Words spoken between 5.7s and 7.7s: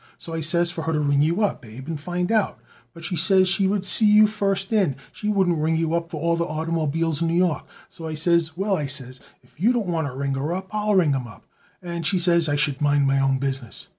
you up for all the oitermobiles in New York.